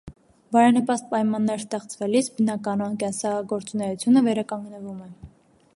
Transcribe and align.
Բարենպաստ 0.55 1.05
պայմաններ 1.11 1.61
ստեղծվելիս 1.63 2.31
բնականոն 2.39 2.97
կենսագործունեությունը 3.05 4.25
վերականգնվում 4.31 5.07
է։ 5.09 5.15